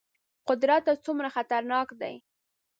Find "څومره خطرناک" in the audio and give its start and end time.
1.05-1.87